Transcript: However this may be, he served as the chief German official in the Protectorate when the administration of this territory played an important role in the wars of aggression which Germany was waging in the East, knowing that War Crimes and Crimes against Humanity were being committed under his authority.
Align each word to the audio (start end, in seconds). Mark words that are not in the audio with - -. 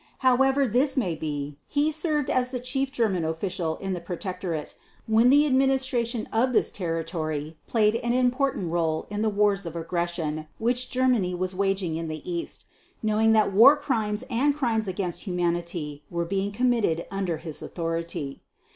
However 0.25 0.67
this 0.67 0.97
may 0.97 1.13
be, 1.13 1.59
he 1.67 1.91
served 1.91 2.31
as 2.31 2.49
the 2.49 2.59
chief 2.59 2.91
German 2.91 3.23
official 3.23 3.75
in 3.77 3.93
the 3.93 3.99
Protectorate 4.01 4.73
when 5.05 5.29
the 5.29 5.45
administration 5.45 6.27
of 6.33 6.53
this 6.53 6.71
territory 6.71 7.59
played 7.67 7.95
an 7.97 8.11
important 8.11 8.71
role 8.71 9.05
in 9.11 9.21
the 9.21 9.29
wars 9.29 9.63
of 9.67 9.75
aggression 9.75 10.47
which 10.57 10.89
Germany 10.89 11.35
was 11.35 11.53
waging 11.53 11.97
in 11.97 12.07
the 12.07 12.27
East, 12.27 12.65
knowing 13.03 13.33
that 13.33 13.53
War 13.53 13.77
Crimes 13.77 14.23
and 14.27 14.55
Crimes 14.55 14.87
against 14.87 15.25
Humanity 15.25 16.01
were 16.09 16.25
being 16.25 16.51
committed 16.51 17.05
under 17.11 17.37
his 17.37 17.61
authority. 17.61 18.41